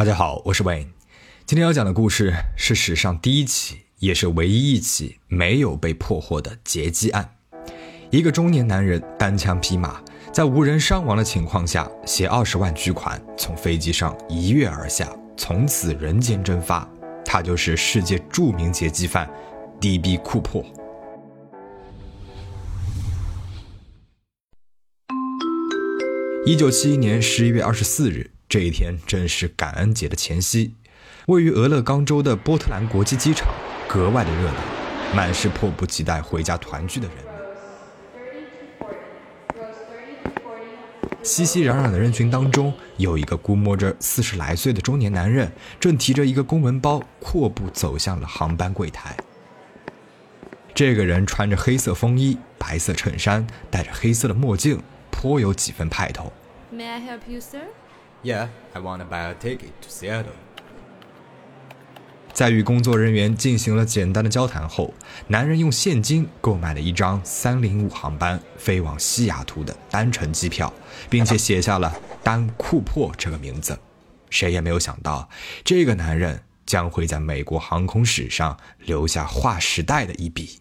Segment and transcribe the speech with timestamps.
[0.00, 0.86] 大家好，我是 Wayne。
[1.44, 7.36] 今天要讲的故事是史上第一起，也是唯一一起没有被破获的劫机案。
[8.08, 10.00] 一个中年男人单枪匹马，
[10.32, 16.90] 在无人伤亡的情况下，携二十万巨款从飞机上一跃而下，从此人间蒸发。
[17.22, 19.28] 他就是世界著名劫机犯
[19.82, 20.16] D.B.
[20.16, 20.64] 库珀。
[26.46, 28.30] 一九七一年十一月二十四日。
[28.50, 30.74] 这一天正是感恩节的前夕，
[31.28, 33.46] 位于俄勒冈州的波特兰国际机场
[33.86, 34.56] 格外的热闹，
[35.14, 37.26] 满是迫不及待回家团聚的人们。
[41.22, 49.16] 熙熙攘攘的人群当中，有一个估摸着四十来岁的中年男人，正提着一个公文包，阔步走向了航班柜台。
[50.74, 56.32] 这个人穿着黑色风衣、白色衬衫，戴着黑色的墨镜，颇有几分派头。
[56.74, 57.60] May I help you, sir?
[58.22, 60.26] Yeah, I want to buy a ticket to Seattle.
[62.34, 64.92] 在与工作人员进行了简单的交谈后，
[65.26, 70.70] 男人用现金购买了一张三零五航班飞往西雅图的单程机票，
[71.08, 73.78] 并且写下了丹·库珀这个名字。
[74.28, 75.28] 谁也没有想到，
[75.64, 78.54] 这个男人将会在美国航空史上
[78.84, 80.60] 留下划时代的一笔。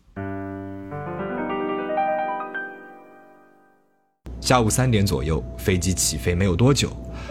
[4.50, 6.90] 下午三点左右，飞机起飞没有多久。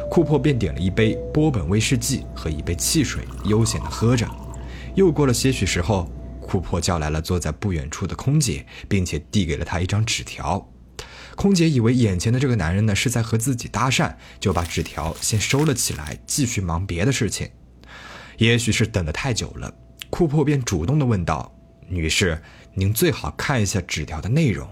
[0.08, 4.25] 库珀便点了一杯波本威士忌和一杯汽水，悠闲地喝着。
[4.94, 6.08] 又过了些许时候，
[6.41, 10.64] 库珀叫来了坐在不远处的空姐，并且递给了他一张纸条。
[11.34, 17.50] 空姐以为眼前的这个男人呢是在和自己搭讪，就把纸条先收了起来，继续忙别的事情。
[18.36, 19.75] 也许是等得太久了，
[20.08, 21.53] 库珀便主动地问道
[21.91, 22.41] ：“女士，
[22.75, 24.69] 您最好看一下纸条的内容。”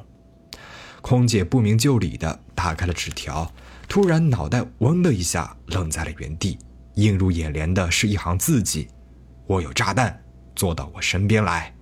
[1.08, 3.48] 空姐不明就里的打开了纸条。
[3.88, 6.58] 突然，脑袋嗡的一下，愣在了原地。
[6.96, 8.88] 映入眼帘的是一行字迹
[9.46, 10.20] ：“我有炸弹，
[10.56, 11.72] 坐到我身边来。”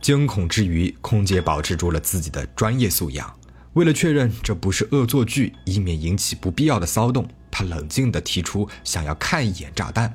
[0.00, 3.30] 惊恐之余，空姐保持住了自己的专业素养。
[3.74, 10.10] 为了确认这不是恶作剧，以免引起不必要的骚动，她冷静地提出想要看一眼炸弹。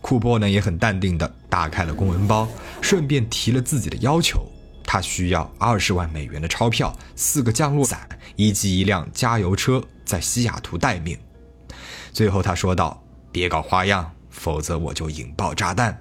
[0.00, 2.48] 库珀呢也很淡定地打开了公文包，
[2.80, 4.48] 顺便提了自己的要求。
[4.92, 11.16] 他需要二十万美元的钞票、四个降落伞以及一辆加油车，在西雅图待命。
[12.12, 13.00] 最后他说道
[13.30, 15.96] ：“别搞花样，否则我就引爆炸弹。”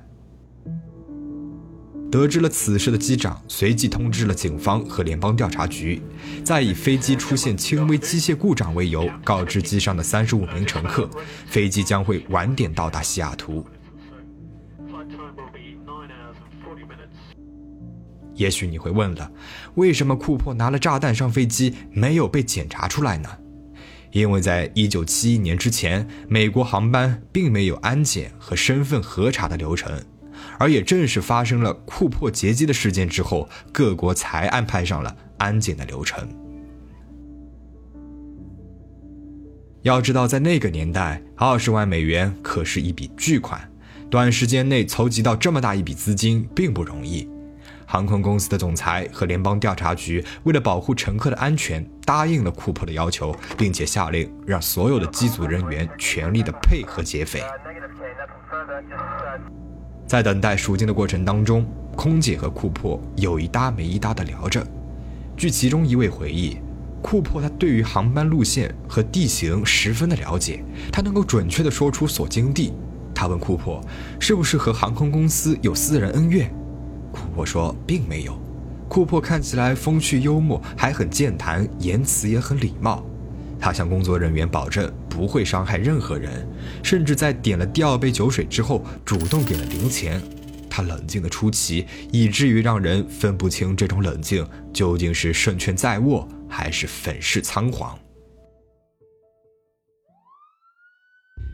[2.12, 6.02] 得知了此事的机长随即通知了警方和联邦调查局，
[6.44, 11.08] 再以飞机出现轻微机械故障为由，告知机上的三十五名乘客，
[11.46, 13.64] 飞机将会晚点到达西雅图。
[18.40, 19.30] 也许你会问了，
[19.76, 23.30] 为什么库珀拿了炸弹上飞机没有被检查出来呢？
[24.12, 30.02] 因为在一九七一年之前，美国航班并没有安检和身份核查的流程，
[30.58, 36.26] 而也正是发生了库珀劫机的事件之后，各国才安排上了安检的流程。
[39.82, 43.70] 要知道，在那个年代，二十万美元可是一笔巨款，
[44.10, 47.28] 短时间内筹集到这么大一笔资金并不容易。
[47.92, 57.42] 航空公司的总裁和联邦调查局为了保护乘客的安全，答应了库珀的要求，并且下令让所有的机组人员全力的配合劫匪。
[60.06, 64.64] 在等待赎金的过程当中，空姐和库珀有一搭没一搭的聊着。
[65.36, 66.60] 据其中一位回忆，
[67.02, 72.72] 库珀他对于航班路线和地形十分的了解，他能够准确的说出所经地。
[73.16, 73.84] 他问库珀，
[74.20, 76.54] 是不是和航空公司有私人恩怨？
[77.12, 78.40] 库珀说，并没有。
[78.88, 83.06] 库珀看起来风趣幽默，还很健谈，言辞也很礼貌。
[83.60, 86.48] 他向工作人员保证不会伤害任何人，
[86.82, 90.22] 甚至在点了第二杯酒水之后，主动给了零钱。
[90.70, 97.98] 他冷静的出奇，以至于让人分不清这种冷静究竟是胜券在握，还是粉饰仓皇。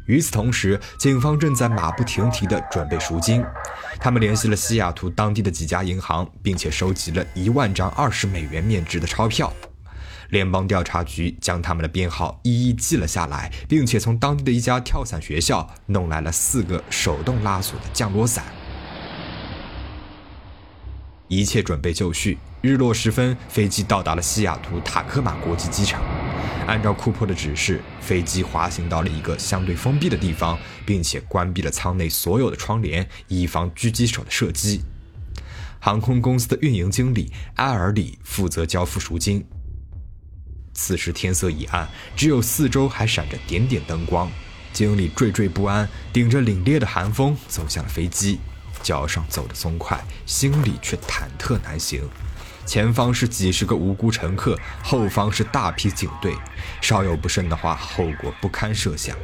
[0.05, 3.43] 与此同时，警方正在马不停蹄地准备赎金。
[3.99, 9.51] 他们联系了西雅图当地的几家银行，并且收集了一万张二十美元面值的钞票。
[10.29, 18.43] 联邦调查局将他们的编号一一记了下来，并且从当地的一家跳伞学校弄来了四个手动拉锁的降落伞。
[21.27, 26.01] 一切准备就绪，日落时分，飞机到达了西雅图塔科马国际机场。
[26.67, 34.81] 按照库珀的指示，飞机滑行到了一个相对封闭的地方，并且关闭了舱内所有的窗帘，以防狙击手的射击。
[35.79, 39.45] 航空公司的运营经理埃尔里负责交付赎金。
[40.73, 44.29] 此时天色已暗，只有四周还闪着点点灯光。
[44.73, 48.39] 经理惴惴不安，顶着凛冽的寒风走向了飞机，
[48.81, 52.01] 脚上走得松快，心里却忐忑难行。
[52.65, 56.33] 前方是几十个无辜乘客，后方是大批警队，
[56.81, 59.15] 稍有不慎的话，后果不堪设想。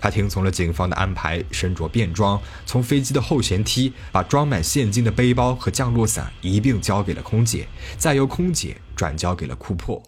[0.00, 7.66] 他听从了警方的安排，身着便装，从飞机的后舷梯把装满现金的背包和降落伞一并交给了空姐，
[7.98, 10.02] 再由空姐转交给了库珀。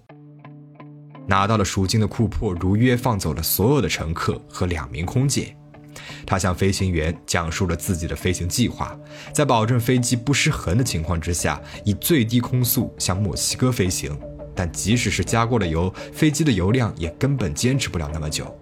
[1.27, 5.55] 拿到了赎金的库珀如约放走了所有的乘客和两名空姐。
[6.27, 8.99] 他向飞行员讲述了自己的飞行计划，
[9.33, 14.17] 在保证飞机不失衡的情况之下，以最低空速向墨西哥飞行。
[14.55, 18.55] 但即使是加过了油，飞机的油量也根本坚持不了那么久。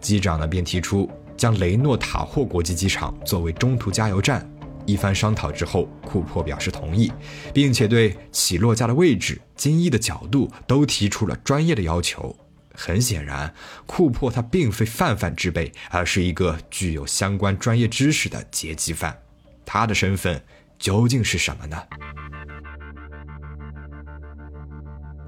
[0.00, 4.46] 机长呢便提出将雷诺塔霍国际机场作为中途加油站。
[4.86, 7.12] 一番商讨之后，库珀表示同意，
[7.54, 12.34] 并且对起落架的位置、襟翼的角度都提出了专业的要求。
[12.82, 13.52] 很显然，
[13.84, 19.20] 库珀他并非泛泛之辈，而是一个具有相关专业知识的劫机犯。
[19.66, 20.42] 他的身份
[20.78, 21.76] 究竟是什么呢？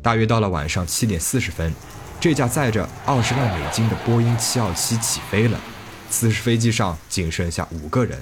[0.02, 1.70] 大约到了晚上七点四十分，
[2.18, 5.60] 这架载着二十万美金的波音七二七起飞了。
[6.08, 8.18] 此时飞机上仅剩下五个人。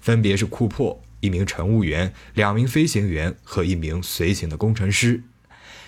[0.00, 5.22] 分别是库珀、一名乘务员、两名飞行员和一名随行的工程师。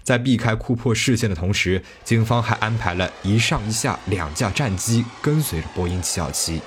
[0.03, 6.61] 在避开库珀视线的同时，警方还安排了一上一下两架战机跟随着波音727。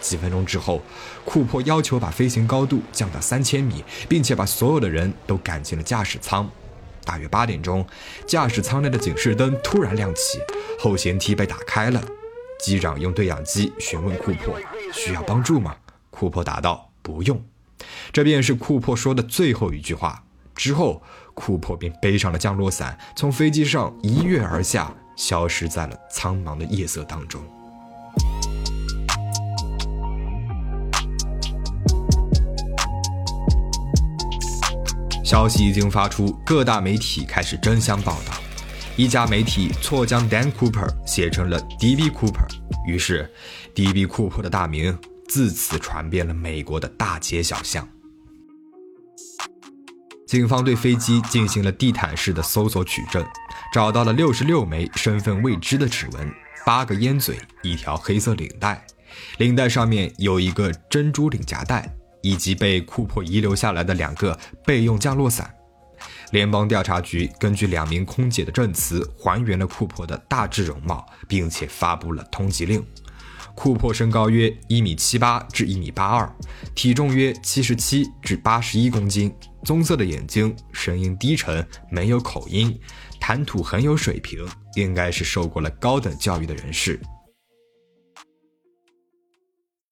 [0.00, 0.80] 几分钟之后，
[1.24, 6.48] 库珀要求把飞行高度降到三千米，并且把所有的人都赶进了驾驶舱。
[7.04, 7.84] 大约八点钟，
[8.26, 10.38] 驾驶舱内的警示灯突然亮起，
[10.78, 12.02] 后舷梯被打开了。
[12.60, 14.58] 机长用对讲机询问库珀
[14.92, 15.76] ：“需要帮助吗？”
[16.10, 17.44] 库珀答道：“不用。”
[18.12, 20.24] 这便是库珀说的最后一句话。
[20.54, 21.02] 之后，
[21.36, 27.40] 库珀便背上了降落伞，从飞机上一跃而下，消失在了苍茫的夜色当中。
[35.22, 38.32] 消息一经发出，各大媒体开始争相报道。
[38.96, 42.08] 一家媒体错将 Dan Cooper 写成了 D.B.
[42.10, 42.48] Cooper，
[42.86, 43.30] 于是
[43.74, 44.06] D.B.
[44.06, 44.98] Cooper 的大名。
[45.28, 47.86] 自此传遍了美国的大街小巷。
[50.26, 53.24] 警方对飞机进行了地毯式的搜索取证，
[53.72, 56.34] 找到了六十六枚身份未知的指纹、
[56.64, 58.84] 八个烟嘴、一条黑色领带，
[59.38, 61.88] 领带上面有一个珍珠领夹带，
[62.22, 65.48] 以及被库珀遗留下来的两个备用降落伞。
[66.32, 72.84] 联邦调查局根据两名空姐的证词，还原了库珀的大致容貌，并且发布了通缉令。
[73.56, 76.30] 库珀身高约一米七八至一米八二，
[76.74, 82.78] 体重约七十七至八十一公斤，棕色的眼睛，声音低沉，没有口音，
[83.18, 87.00] 谈吐很有水平，应该是受过了高等教育的人士。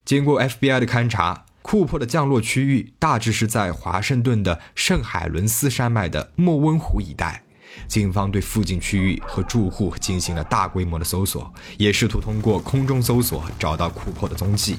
[0.04, 7.43] 经过 FBI 的勘查，库珀的降落区域大致是在华盛顿的圣海伦斯山脉的莫温湖一带。
[7.86, 14.76] 警方对附近区域和住户进行了大规模的搜索，也试图通过空中搜索找到库珀的踪迹。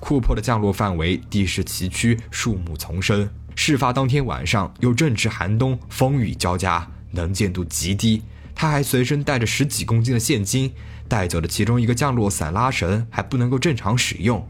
[0.00, 3.28] 库珀的降落范围地势崎岖，树木丛生。
[3.56, 8.22] 事发当天晚上又正值寒冬，风雨交加，能见度极低。
[8.54, 10.72] 他还随身带着十几公斤的现金，
[11.08, 14.46] 带走的其中一个降落伞拉绳还不能够正常使用。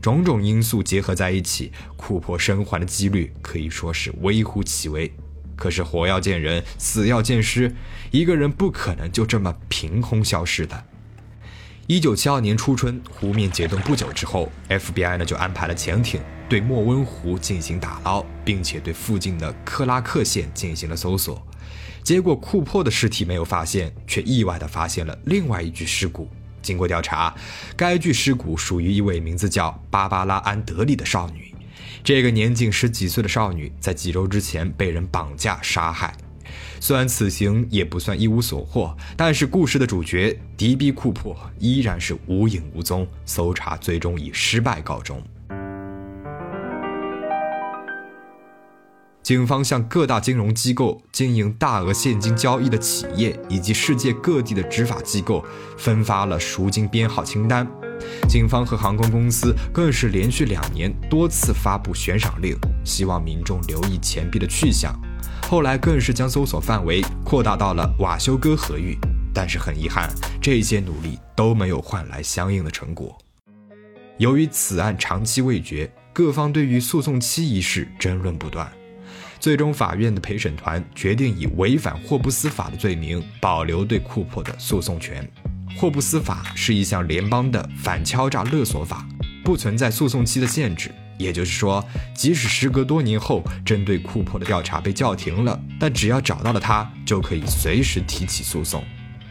[0.00, 5.12] 种种因素结合在一起，库珀生还的几率可以说是微乎其微。
[5.56, 7.74] 可是活要见人，死要见尸，
[8.10, 10.84] 一个人不可能就这么凭空消失的。
[11.86, 21.46] 一九七二年初春，湖面解冻不久之后，FBI 呢就安排了潜艇对莫温湖进行打捞，并且对附近的克拉克县进行了搜索。
[22.02, 26.28] 结果库珀的尸体没有发现，却意外地发现了另外一具尸骨。
[26.62, 27.34] 经过调查，
[27.76, 31.53] 该具尸骨属于一位名字叫芭芭拉·安德利的少女。
[32.04, 36.14] 这个年仅十几岁的少女，在几周之前被人绑架杀害。
[36.78, 45.22] 虽然此行也不算一无所获，但是故事的主角迪比·库珀依然是无影无踪，搜查最终以失败告终。
[49.22, 55.42] 警方向各大金融机构、经营大额现金交易的企业以及世界各地的执法机构
[55.78, 57.66] 分发了赎金编号清单。
[58.28, 64.94] 警方和航空公司更是连续两年多次发布悬赏令，希望民众留意钱币的去向。
[65.42, 68.98] 后来更是将搜索范围扩大到了瓦修哥河域，
[69.32, 70.08] 但是很遗憾，
[70.40, 73.16] 这些努力都没有换来相应的成果。
[74.18, 78.70] 由于此案长期未决，各方对于诉讼期一事争论不断。
[79.40, 85.28] 最终法院的陪审团决定以违反霍布斯法的罪名保留对库珀的诉讼权。
[85.76, 89.06] 霍布斯法是一项联邦的反敲诈勒索法，
[89.44, 90.90] 不存在诉讼期的限制。
[91.16, 98.84] 也就是说，即使时隔多年后，针对库珀的调查被叫停了，但只要找到了他，就可以随时提起诉讼。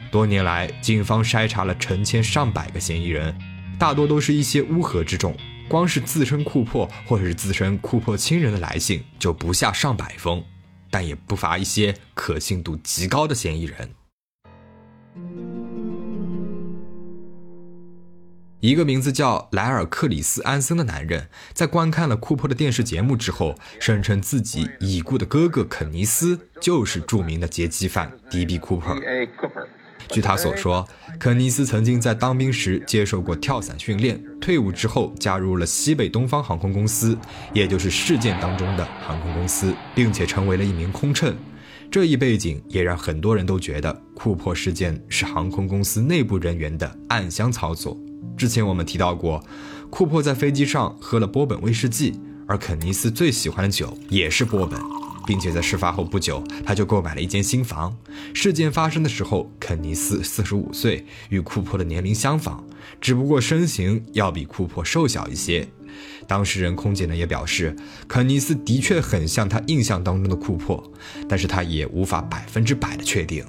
[0.09, 3.35] 多年来，警方筛查了成千上百个嫌疑人，
[3.77, 5.35] 大多都是一些乌合之众。
[5.67, 10.43] 光是自称库珀或者是自称库珀亲人的来信就不下上百封，
[10.89, 13.89] 但也不乏一些可信度极高的嫌疑人。
[18.63, 28.95] 一个名字叫莱尔克里斯安森的男人，在观看了库珀的电视节目之后，声称自己已故的哥哥肯尼斯就是著名的劫机犯迪比库珀。
[30.07, 30.87] 据他所说，
[31.19, 37.17] 肯尼斯曾经在当兵时接受过跳伞训练，退伍之后加入了西北东方航空公司，
[37.51, 41.35] 也就是事件当中的航空公司，并且成为了一名空乘。
[41.93, 47.95] 这一背景也让很多人都觉得库珀事件是航空公司内部人员的暗箱操作。
[48.35, 49.39] 之前我们提到过，
[49.91, 54.79] 库珀在飞机上喝了波本威士忌，而肯尼斯最喜欢的酒也是波本，
[55.27, 57.95] 并且在事发后不久，他就购买了一间新房。
[58.33, 62.63] 事件发生的时候，肯尼斯四十五岁，与库珀的年龄相仿，
[62.99, 65.67] 只不过身形要比库珀瘦小一些。
[66.27, 67.75] 当事人空姐呢也表示，
[68.07, 70.83] 肯尼斯的确很像他印象当中的库珀，
[71.27, 73.45] 但是他也无法百分之百的确定。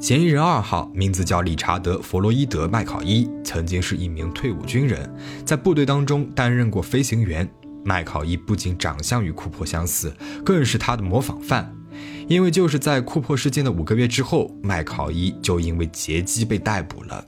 [0.00, 5.12] 嫌疑人二号名字叫理查德·弗洛伊德·麦考伊，曾经是一名退伍军人，
[5.44, 7.48] 在部队当中担任过飞行员。
[7.84, 11.74] 麦考伊不仅长相与库珀相似，更是他的模仿犯。
[12.28, 17.24] 因为就是在库珀事件的五个月之后，麦考伊就因为劫机被逮捕了。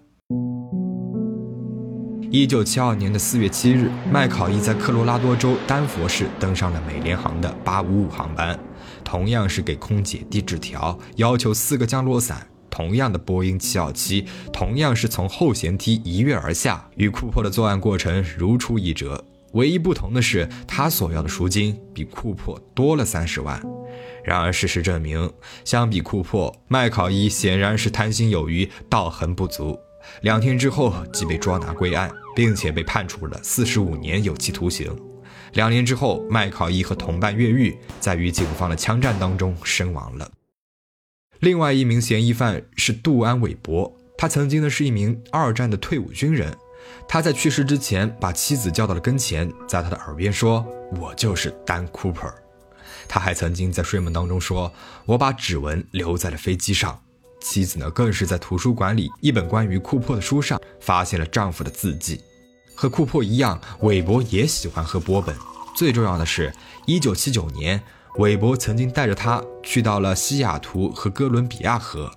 [2.32, 8.56] 一九七二年的四月七日，麦考伊在科罗拉多州丹佛市登上了美联航的八五五航班，
[9.02, 12.46] 同样是给空姐递纸条，要求四个降落伞。
[12.70, 19.24] 同样的波音727，同样是从后舷梯一跃而下，与库珀的作案过程如出一辙。
[19.54, 23.60] 唯一不同的是，他所要的赎金比库珀多了三十万。
[24.22, 25.28] 然而，事实证明，
[25.64, 29.76] 相比库珀，麦考伊显然是贪心有余，道行不足。
[30.22, 34.94] 两天之后，即被捉拿归案，并且被判处了四十五年有期徒刑。
[35.54, 40.30] 两年之后，麦考伊和同伴越狱，在与警方的枪战当中身亡了。
[41.40, 46.56] 另外一名嫌疑犯是杜安·韦伯，他曾经呢是一名二战的退伍军人。
[47.08, 50.64] 他在去世之前把妻子叫到了跟前，在他的耳边说
[51.00, 52.32] ：“我就是丹·库珀。”
[53.08, 54.72] 他还曾经在睡梦当中说
[55.04, 57.02] ：“我把指纹留在了飞机上。”
[57.40, 62.20] 妻子呢更是在图书馆里一本关于库珀的书上发现了丈夫的字迹。
[62.74, 65.36] 和库珀一样，韦伯也喜欢喝波本。
[65.76, 66.52] 最重要的是，
[66.86, 67.80] 一九七九年。
[68.18, 72.10] 韦伯曾经带着他去到了西雅图和哥伦比亚河，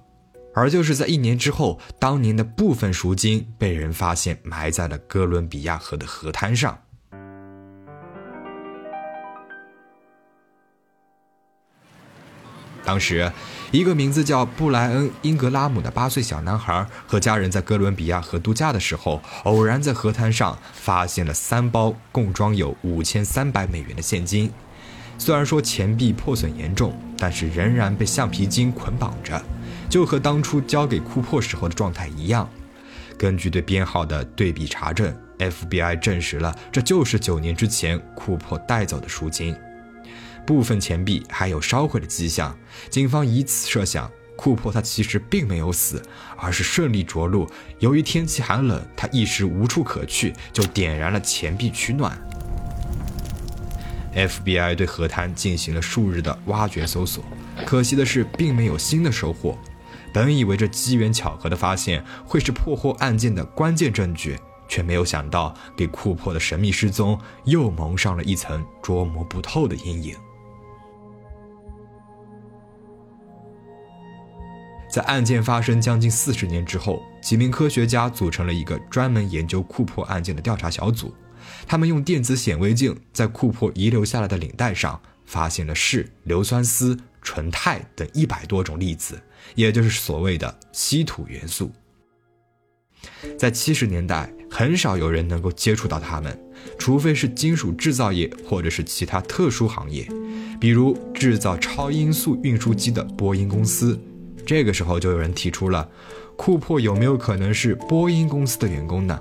[0.56, 6.78] 而就是在一年之后，当年的部分赎金被人发现埋在了哥伦比亚河的河滩上。
[12.86, 13.32] 当时，
[13.72, 24.52] 一个名字叫布莱恩·英格拉姆的八岁小男孩和家人在哥伦比亚河度假的时候，偶然在河滩上发现了三包共装有五千三百美元的现金。
[25.18, 29.42] 虽然说钱币破损严重，但是仍然被橡皮筋捆绑着，
[29.90, 32.50] 就和当初交给库珀时候的状态一样。
[33.18, 39.56] 根据对编号的对比查证，FBI 证实了这就是九年之前库珀带走的赎金。
[40.46, 42.58] 部分钱币还有烧毁的迹象，
[42.90, 46.02] 警方以此设想，库珀他其实并没有死，
[46.38, 47.50] 而是顺利着陆。
[47.80, 52.18] 由于天气寒冷，他一时无处可去，就点燃了钱币取暖。
[54.16, 57.24] FBI 对河滩进行了数日的挖掘搜索，
[57.66, 59.58] 可惜的是，并没有新的收获。
[60.14, 70.16] 本以为这机缘巧合的发现会是破获案件的关键证据，却没有想到给库珀的神秘失踪又蒙上了一层捉摸不透的阴影。
[74.94, 81.12] 在案件发生将近四十年之后，几名科学家组成了一个专门研究库珀案件的调查小组。
[81.66, 89.20] 他们用电子显微镜在库珀遗留下来的领带上发现了氦、硫酸锶、纯钛等一百多种粒子，
[89.56, 91.72] 也就是所谓的稀土元素。
[93.36, 96.40] 在七十年代，很少有人能够接触到它们，
[96.78, 100.08] 除非是金属制造业或者是其他特殊行业，
[100.60, 104.00] 比如制造超音速运输机的波音公司。
[104.46, 105.90] 这个时候，就有人提出了，
[106.36, 109.20] 库珀有没有可能是波音公司的员工呢？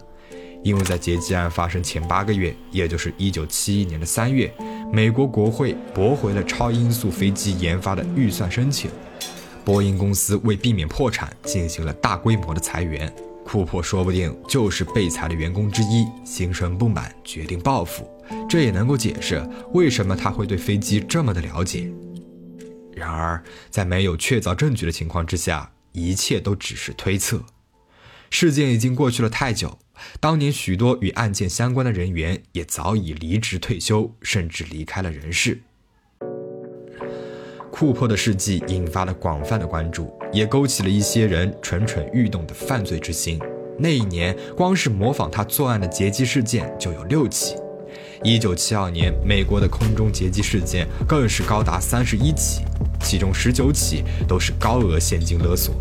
[0.62, 4.52] 因为在劫机案发生前八个月，也就是一九七一年的三月，
[4.93, 8.88] 美国国会驳回了超音速飞机研发的预算申请。
[9.64, 13.12] 波音公司为避免破产，进行了大规模的裁员。
[13.45, 18.09] 库珀说不定就是被裁的员工之一，心生不满，决定报复。
[18.49, 21.91] 这也能够解释为什么他会对飞机这么的了解。
[23.02, 27.42] 然而，在没有确凿证据的情况之下，一切都只是推测。
[28.30, 29.80] 事件已经过去了太久，
[30.21, 35.61] 当年许多与案件相关的人员也早已离职退休，甚至离开了人世。
[37.73, 43.40] 库珀的事迹引发了广泛的关注，也勾起了一些人蠢蠢欲动的犯罪之心。
[43.76, 47.56] 那一年，光是模仿他作案的劫机事件就有六起。
[48.25, 52.62] 一九七二年，美国的空中劫机事件更是高达三十一起，
[53.00, 55.75] 其中十九起都是高额现金勒索，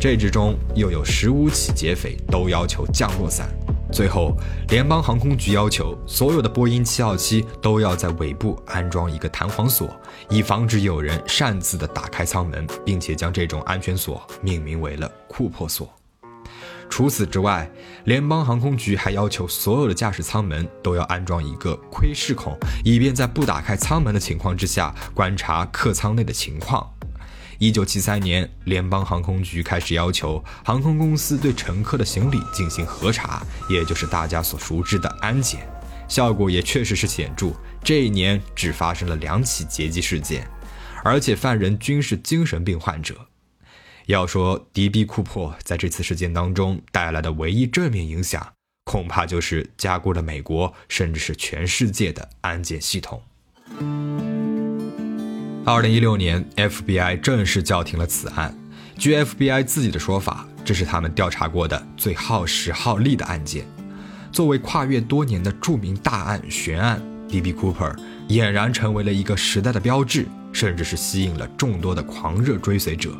[0.00, 3.48] 这之中又有十五起劫匪都要求降落伞。
[3.92, 4.36] 最后，
[4.68, 9.90] 联邦航空局要求所有的波音727都要在尾部安装一个弹簧锁，
[10.28, 15.92] 以防止有人擅自的打开舱门，并且将这种安全锁命名为了“库珀锁”。
[16.90, 17.70] 除此之外，
[18.04, 22.54] 联邦航空局还要求所有的驾驶舱门都要安装一个窥视孔，
[22.84, 26.86] 以便在不打开舱门的情况之下观察客舱内的情况。
[27.58, 35.60] 一九七三年，联邦航空局开始要求航空公司对乘客的行李进行核查，也就是大家所熟知的安检，
[36.08, 37.52] 效果也确实是显著。
[37.84, 40.46] 这一年只发生了两起劫机事件，
[41.04, 43.14] 而且犯人均是精神病患者。
[44.06, 48.54] 要说迪比·库珀在这次事件当中带来的唯一正面影响，
[48.84, 53.22] 恐怕就是加固了美国甚至是全世界的安检系统。
[55.64, 58.56] 二零一六年，FBI 正式叫停了此案。
[58.98, 63.64] 据 FBI 自己的说法，这是他们调查过的最耗时耗力的案件。
[64.32, 67.52] 作为跨越多年的著名大案悬案，D.B.
[67.52, 67.96] Cooper
[68.28, 73.10] 俨然成为了一个时代的标志，甚至是吸引了众多的狂热追随者。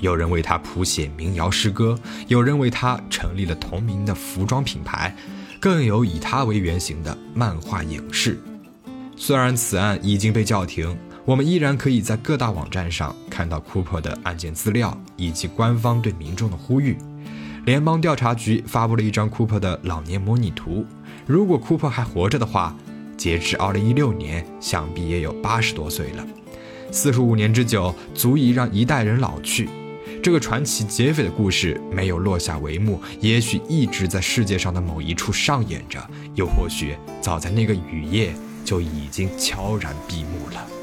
[0.00, 5.14] 有人为他谱写民谣诗歌，有人为他成立了同名的服装品牌，
[5.60, 8.38] 更有以他为原型的漫画影视。
[9.16, 10.96] 虽然此案已经被叫停。
[11.24, 16.96] 我们依然可以在各大网站上看到库珀的案件资料以及官方对民众的呼吁。
[17.66, 20.86] 联邦调查局发布了一张库珀的老年模拟图。
[21.26, 22.74] 如果库珀还活着的话，
[23.18, 26.26] 截至2016年，想必也有八十多岁了。
[26.90, 29.68] 四十五年之久，足以让一代人老去。
[30.22, 36.04] 这个传奇劫匪的故事没有落下帷幕，也许一直在世界上的某一处上演着，
[36.34, 40.77] 又或许早在那个雨夜就已经悄然闭幕了。